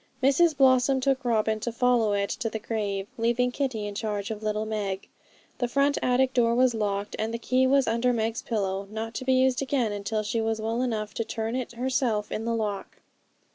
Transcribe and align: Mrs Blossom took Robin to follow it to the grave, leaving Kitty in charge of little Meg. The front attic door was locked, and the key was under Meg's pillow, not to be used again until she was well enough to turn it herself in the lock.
Mrs 0.23 0.57
Blossom 0.57 0.99
took 0.99 1.23
Robin 1.23 1.59
to 1.59 1.71
follow 1.71 2.13
it 2.13 2.31
to 2.31 2.49
the 2.49 2.57
grave, 2.57 3.05
leaving 3.19 3.51
Kitty 3.51 3.85
in 3.85 3.93
charge 3.93 4.31
of 4.31 4.41
little 4.41 4.65
Meg. 4.65 5.07
The 5.59 5.67
front 5.67 5.99
attic 6.01 6.33
door 6.33 6.55
was 6.55 6.73
locked, 6.73 7.15
and 7.19 7.31
the 7.31 7.37
key 7.37 7.67
was 7.67 7.85
under 7.87 8.11
Meg's 8.11 8.41
pillow, 8.41 8.87
not 8.89 9.13
to 9.13 9.25
be 9.25 9.33
used 9.33 9.61
again 9.61 9.91
until 9.91 10.23
she 10.23 10.41
was 10.41 10.59
well 10.59 10.81
enough 10.81 11.13
to 11.13 11.23
turn 11.23 11.55
it 11.55 11.73
herself 11.73 12.31
in 12.31 12.45
the 12.45 12.55
lock. 12.55 12.97